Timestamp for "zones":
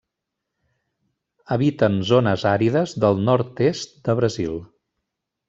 2.13-2.45